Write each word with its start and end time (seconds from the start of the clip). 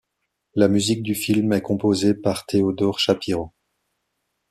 La 0.55 0.67
musique 0.67 1.03
du 1.03 1.13
film 1.13 1.53
est 1.53 1.61
composée 1.61 2.15
par 2.15 2.47
Theodore 2.47 2.97
Shapiro. 2.99 3.53